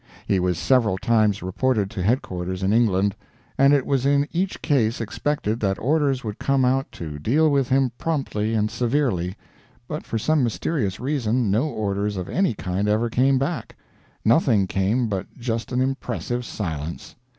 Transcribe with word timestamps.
He 0.25 0.39
was 0.39 0.57
several 0.57 0.97
times 0.97 1.43
reported 1.43 1.91
to 1.91 2.01
headquarters 2.01 2.63
in 2.63 2.73
England, 2.73 3.15
and 3.55 3.71
it 3.71 3.85
was 3.85 4.03
in 4.03 4.27
each 4.31 4.59
case 4.63 4.99
expected 4.99 5.59
that 5.59 5.77
orders 5.77 6.23
would 6.23 6.39
come 6.39 6.65
out 6.65 6.91
to 6.93 7.19
deal 7.19 7.51
with 7.51 7.69
him 7.69 7.91
promptly 7.99 8.55
and 8.55 8.71
severely, 8.71 9.35
but 9.87 10.03
for 10.03 10.17
some 10.17 10.43
mysterious 10.43 10.99
reason 10.99 11.51
no 11.51 11.67
orders 11.69 12.17
of 12.17 12.27
any 12.29 12.55
kind 12.55 12.87
ever 12.87 13.11
came 13.11 13.37
back 13.37 13.75
nothing 14.25 14.65
came 14.65 15.07
but 15.07 15.27
just 15.37 15.71
an 15.71 15.81
impressive 15.81 16.45
silence. 16.45 17.13